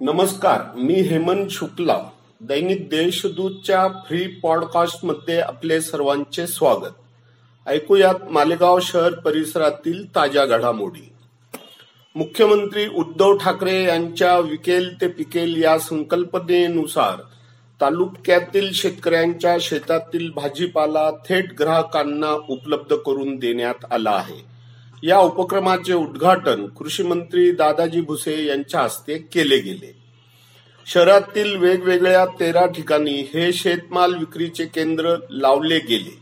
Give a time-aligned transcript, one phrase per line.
[0.00, 1.98] नमस्कार मी हेमंत शुक्ला.
[2.40, 6.92] दैनिक देशदूतच्या फ्री पॉडकास्टमध्ये आपले सर्वांचे स्वागत.
[7.66, 11.12] ऐकूयात मालेगाव शहर परिसरातील ताज्या घडामोडी.
[12.14, 17.22] मुख्यमंत्री उद्धव ठाकरे यांच्या विकेल ते पिकेल या संकल्पनेनुसार
[17.80, 24.57] तालुक्यातील शेतकऱ्यांच्या शेतातील भाजीपाला थेट ग्राहकांना उपलब्ध करून देण्यात आला आहे.
[25.02, 29.94] या उपक्रमाचे उद्घाटन कृषी मंत्री दादाजी भुसे यांच्या हस्ते केले गेले.
[30.86, 36.18] शहरातील वेगवेगळ्या तेरा ठिकाणी हे शेतमाल विक्रीचे केंद्र लावले गेले.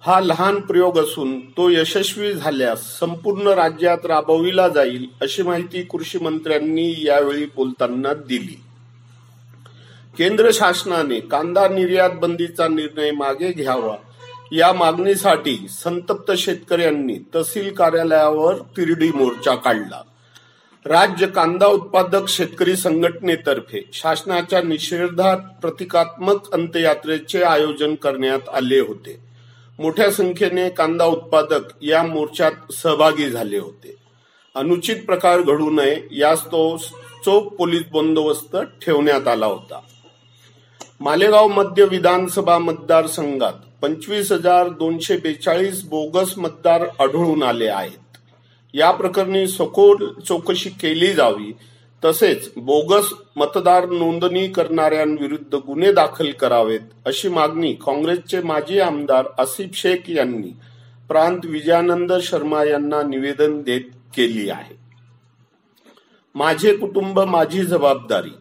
[0.00, 6.94] हा लहान प्रयोग असून तो यशस्वी झाल्यास संपूर्ण राज्यात राबविला जाईल अशी माहिती कृषी मंत्र्यांनी
[6.98, 8.60] यावेळी बोलताना दिली.
[10.18, 13.96] केंद्र शासनाने कांदा निर्यात बंदीचा निर्णय मागे घ्यावा
[14.52, 20.02] या मागणीसाठी संतप्त शेतकऱ्यांनी तहसील कार्यालयावर तिरडी मोर्चा काढला.
[20.84, 29.18] राज्य कांदा उत्पादक शेतकरी संघटनेतर्फे शासनाच्या निषेधात प्रतिकात्मक अंत्ययात्रेचे आयोजन करण्यात आले होते.
[29.78, 33.96] मोठ्या संख्येने कांदा उत्पादक या मोर्चात सहभागी झाले होते.
[34.54, 36.76] अनुचित प्रकार घडू नये यास तो
[37.24, 39.80] चोख पोलीस बंदोबस्त ठेवण्यात आला होता.
[41.00, 48.16] मालेगाव मध्य विधानसभा मतदारसंघात पंचवीस हजार दोनशे बेचाळीस बोगस मतदार आढळून आले आहेत.
[48.74, 51.52] या प्रकरणी सखोल चौकशी केली जावी
[52.04, 60.10] तसेच बोगस मतदार नोंदणी करणाऱ्यांविरुद्ध गुन्हे दाखल करावेत अशी मागणी काँग्रेसचे माजी आमदार आसिफ शेख
[60.10, 60.52] यांनी
[61.08, 64.76] प्रांत विजयानंद शर्मा यांना निवेदन देत केली आहे.
[66.34, 68.34] माझे कुटुंब माझी जबाबदारी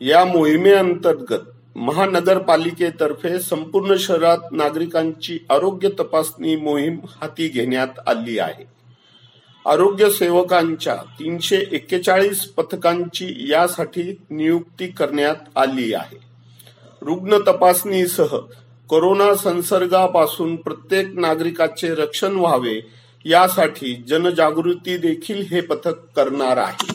[0.00, 8.64] या मोहिमेअंतर्गत महानगरपालिकेतर्फे संपूर्ण शहरात नागरिकांची आरोग्य तपासणी मोहीम हाती घेण्यात आली आहे.
[9.66, 16.18] आरोग्य सेवकांच्या तीनशे एक्केचाळीस पथकांची यासाठी नियुक्ती करण्यात आली आहे.
[17.02, 18.36] रुग्ण तपासणीसह
[18.88, 22.80] कोरोना संसर्गापासून प्रत्येक नागरिकाचे रक्षण व्हावे
[23.24, 26.92] यासाठी जनजागृती देखील हे पथक करणार आहे.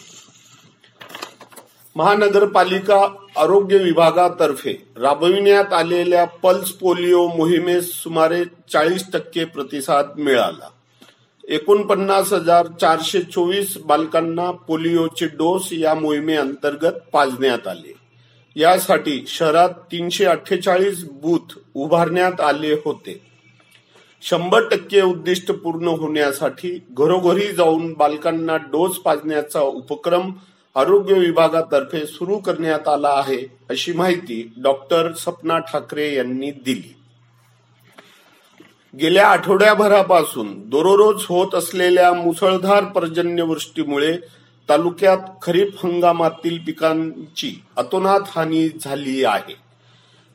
[1.95, 10.69] महानगरपालिका आरोग्य विभागातर्फे राबविण्यात आलेल्या पल्स पोलिओ मोहिमेस सुमारे चाळीस टक्के प्रतिसाद मिळाला.
[11.47, 17.93] एकोणपन्नास हजार चारशे चोवीस बालकांना पोलिओचे डोस या मोहिमेअंतर्गत पाजण्यात आले.
[18.55, 23.21] यासाठी शहरात तीनशे अठ्ठेचाळीस बूथ उभारण्यात आले होते.
[24.21, 30.31] शंभर टक्के उद्दिष्ट पूर्ण होण्यासाठी घरोघरी जाऊन बालकांना डोस पाजण्याचा उपक्रम
[30.77, 36.95] आरोग्य विभागातर्फे सुरू करण्यात आला आहे अशी माहिती डॉक्टर सपना ठाकरे यांनी दिली.
[38.97, 44.17] गेल्या आठवड्याभरापासून दररोज होत असलेल्या मुसळधार पर्जन्यवृष्टीमुळे
[44.69, 49.55] तालुक्यात खरीप हंगामातील पिकांची अतोनात हानी झाली आहे.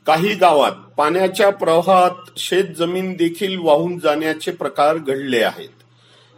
[0.06, 5.68] काही गावात पाण्याच्या प्रवाहात शेत जमीन देखील वाहून जाण्याचे प्रकार घडले आहेत.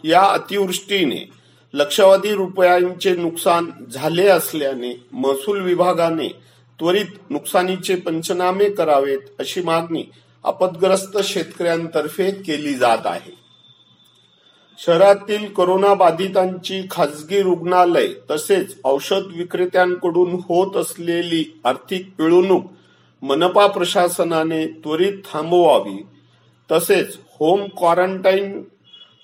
[0.05, 1.44] या अतिवृष्टीने
[1.75, 6.29] लक्षावधी रुपयांचे नुकसान झाले असल्याने महसूल विभागाने
[6.79, 10.05] त्वरित नुकसानीचे पंचनामे करावेत अशी मागणी
[10.45, 13.33] आपदग्रस्त शेतकऱ्यांतर्फे केली जात आहे.
[14.79, 22.65] शहरातील कोरोना बाधितांची खासगी रुग्णालय तसेच औषध विक्रेत्यांकडून होत असलेली आर्थिक पिळवणूक
[23.23, 26.03] मनपा प्रशासनाने त्वरित थांबवावी
[26.73, 28.63] तसेच होम क्वारंटाईन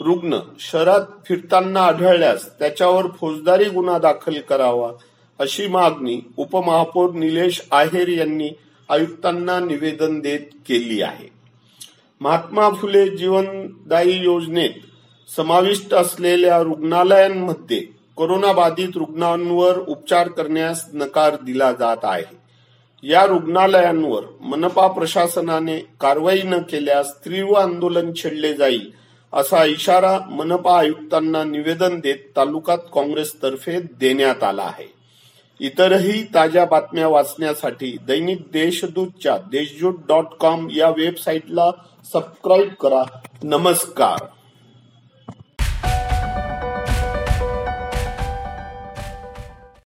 [0.01, 4.93] रुग्ण शहरात फिरताना आढळल्यास त्याच्यावर फौजदारी गुन्हा दाखल करावा
[5.39, 8.51] अशी मागणी उपमहापौर निलेश आहेर यांनी
[8.89, 11.29] आयुक्तांना निवेदन देत केली आहे.
[12.21, 14.71] महात्मा फुले जीवनदायी योजनेत
[15.37, 17.81] समाविष्ट असलेल्या रुग्णालयांमध्ये
[18.17, 22.41] कोरोनाबाधित रुग्णांवर उपचार करण्यास नकार दिला जात आहे.
[23.03, 29.00] या रुग्णालयांवर मनपा प्रशासनाने कारवाई न केल्यास तीव्र आंदोलन छेडले जाईल
[29.33, 34.93] असा इशारा मनपा आयुक्तांना निवेदन देत तालुकात काँग्रेसतर्फे देण्यात आला आहे.
[35.61, 41.71] इतरही ताज्या बातम्या वाचण्यासाठी दैनिक देशदूतच्या देशदूत डॉट कॉम या वेबसाईटला
[42.13, 43.03] सबस्क्राईब करा.
[43.43, 44.27] नमस्कार.